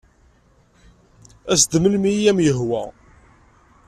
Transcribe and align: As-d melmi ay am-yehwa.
As-d 1.51 1.73
melmi 1.79 2.11
ay 2.15 2.25
am-yehwa. 2.31 2.83